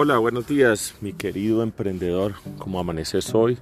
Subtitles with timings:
[0.00, 2.34] Hola, buenos días, mi querido emprendedor.
[2.58, 3.58] ¿Cómo amaneces hoy?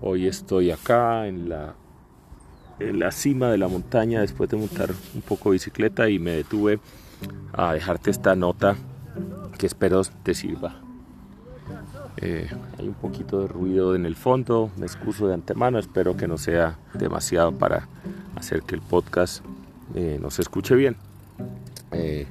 [0.00, 1.76] Hoy estoy acá en la,
[2.80, 6.32] en la cima de la montaña después de montar un poco de bicicleta y me
[6.32, 6.80] detuve
[7.52, 8.74] a dejarte esta nota
[9.56, 10.74] que espero te sirva.
[12.16, 12.50] Eh,
[12.80, 16.36] hay un poquito de ruido en el fondo, me excuso de antemano, espero que no
[16.36, 17.86] sea demasiado para
[18.34, 19.44] hacer que el podcast
[19.94, 20.96] eh, nos escuche bien.
[21.92, 22.26] Eh,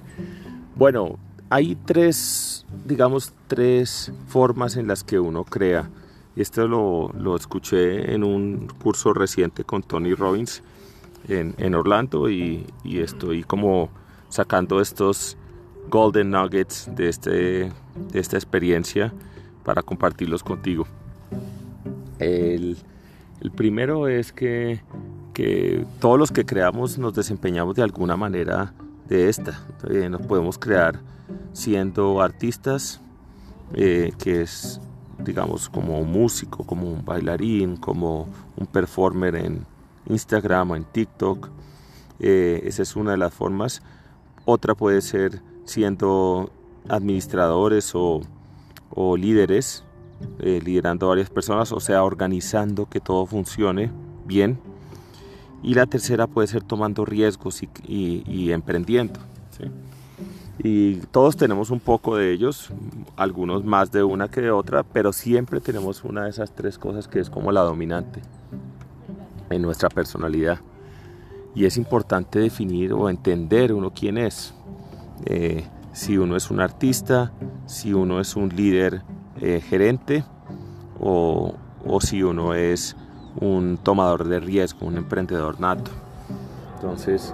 [0.75, 1.17] bueno,
[1.49, 5.89] hay tres, digamos, tres formas en las que uno crea.
[6.35, 10.63] Y esto lo, lo escuché en un curso reciente con Tony Robbins
[11.29, 13.89] en, en Orlando y, y, estoy como
[14.29, 15.37] sacando estos
[15.89, 17.71] golden nuggets de, este,
[18.13, 19.13] esta experiencia
[19.63, 20.85] para compartirlos contigo.
[22.19, 22.77] El,
[23.41, 24.81] el primero es que,
[25.33, 28.73] que, todos los que creamos nos desempeñamos de alguna manera
[29.07, 29.65] de esta.
[29.89, 30.99] Eh, nos podemos crear
[31.53, 33.01] siendo artistas,
[33.73, 34.79] eh, que es,
[35.19, 39.65] digamos, como un músico, como un bailarín, como un performer en
[40.07, 41.49] Instagram o en TikTok.
[42.19, 43.81] Eh, esa es una de las formas.
[44.45, 46.51] Otra puede ser siendo
[46.87, 48.21] administradores o,
[49.17, 49.83] líderes,
[50.39, 53.91] eh, liderando a varias personas, o sea, organizando que todo funcione
[54.25, 54.59] bien.
[55.65, 59.19] Y la tercera puede ser tomando riesgos y, emprendiendo.
[60.59, 62.69] Y todos tenemos un poco de ellos,
[63.15, 67.07] algunos más de una que de otra, pero siempre tenemos una de esas tres cosas
[67.07, 68.21] que es como la dominante
[69.49, 70.59] en nuestra personalidad.
[71.55, 74.53] Y es importante definir o entender uno quién es.
[75.25, 77.33] Eh, si uno es un artista,
[77.65, 79.01] si uno es un líder
[79.41, 80.25] eh, gerente
[80.99, 82.95] o, o si uno es
[83.39, 85.91] un tomador de riesgo, un emprendedor nato.
[86.75, 87.33] Entonces,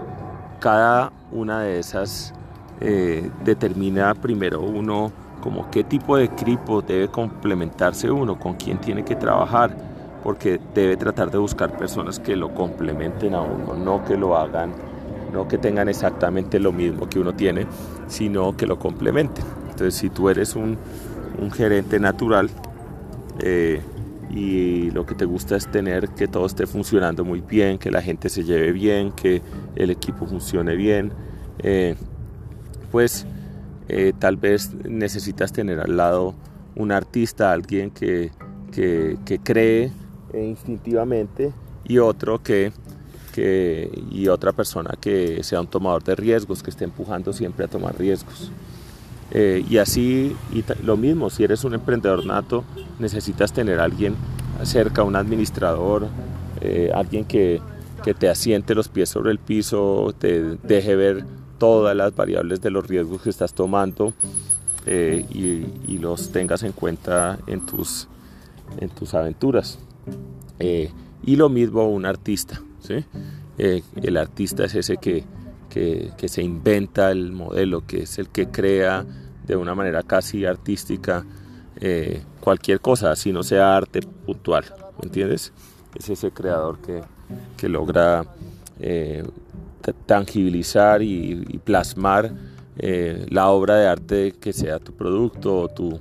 [0.59, 2.33] cada una de esas
[2.79, 9.03] eh, determina primero uno como qué tipo de equipo debe complementarse uno, con quién tiene
[9.03, 9.75] que trabajar,
[10.23, 14.71] porque debe tratar de buscar personas que lo complementen a uno, no que lo hagan,
[15.33, 17.65] no que tengan exactamente lo mismo que uno tiene,
[18.07, 19.43] sino que lo complementen.
[19.69, 20.77] Entonces, si tú eres un,
[21.53, 22.51] gerente natural
[23.39, 23.81] eh,
[24.33, 28.01] y lo que te gusta es tener que todo esté funcionando muy bien, que la
[28.01, 29.41] gente se lleve bien, que
[29.75, 31.11] el equipo funcione bien,
[31.59, 31.95] eh,
[32.91, 33.25] pues
[33.89, 36.33] eh, tal vez necesitas tener al lado
[36.75, 38.31] un artista, alguien que,
[38.71, 39.91] que, cree
[40.33, 41.51] instintivamente
[41.83, 42.71] y otro que,
[43.33, 47.67] que, y otra persona que sea un tomador de riesgos, que esté empujando siempre a
[47.67, 48.49] tomar riesgos.
[49.31, 52.63] Eh, y así, y lo mismo, si eres un emprendedor nato,
[52.99, 54.15] necesitas tener alguien
[54.63, 56.07] cerca, un administrador,
[56.59, 57.61] eh, alguien que,
[58.03, 61.25] que te asiente los pies sobre el piso, te deje ver
[61.57, 64.13] todas las variables de los riesgos que estás tomando
[64.85, 68.07] eh, y, los tengas en cuenta en tus,
[68.79, 69.77] en tus aventuras.
[71.23, 72.61] Y lo mismo un artista.
[73.57, 75.23] Eh, el artista es ese que,
[75.71, 79.05] que, se inventa el modelo, que es el que crea
[79.45, 81.25] de una manera casi artística
[82.39, 84.65] cualquier cosa, así no sea arte puntual.
[85.01, 85.51] ¿Me entiendes?
[85.95, 87.01] Es ese creador que,
[87.57, 88.23] que logra
[90.05, 92.31] tangibilizar y, plasmar
[92.77, 95.99] eh, la obra de arte que sea tu producto o tu,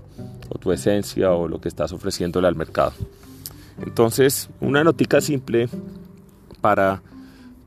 [0.60, 2.92] tu esencia o lo que estás ofreciéndole al mercado.
[3.84, 5.68] Entonces, una notica simple
[6.60, 7.02] para,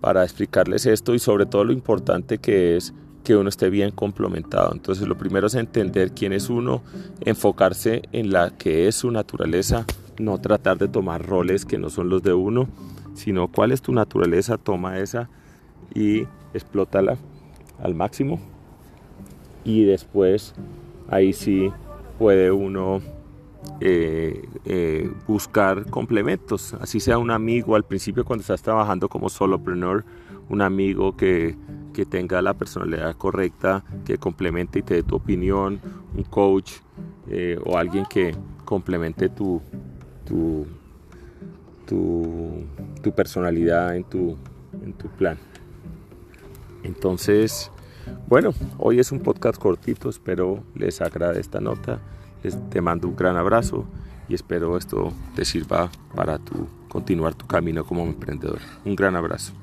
[0.03, 2.93] para explicarles esto y sobre todo lo importante que es
[3.23, 4.73] que uno esté bien complementado.
[4.73, 6.83] Entonces, lo primero es entender quién es uno,
[7.21, 9.85] enfocarse en la que es su naturaleza,
[10.19, 12.67] no tratar de tomar roles que no son los de uno,
[13.13, 15.29] sino cuál es tu naturaleza, toma esa
[15.95, 17.15] y explótala
[17.81, 18.41] al máximo
[19.63, 20.53] y después
[21.07, 21.71] ahí sí
[22.19, 23.01] puede uno
[23.79, 30.05] eh, eh, buscar complementos, así sea un amigo al principio cuando estás trabajando como solopreneur,
[30.49, 31.57] un amigo que,
[31.93, 35.79] que tenga la personalidad correcta, que complemente y te dé tu opinión,
[36.15, 36.73] un coach
[37.29, 39.61] eh, o alguien que complemente tu,
[40.25, 40.65] tu,
[41.85, 44.37] tu, personalidad en tu,
[44.83, 45.37] en tu plan.
[46.83, 47.71] Entonces,
[48.27, 52.01] bueno, hoy es un podcast cortito, espero les agrade esta nota,
[52.69, 53.85] te mando un gran abrazo
[54.27, 58.59] y espero esto te sirva para tu, continuar tu camino como emprendedor.
[58.85, 59.53] Un gran abrazo.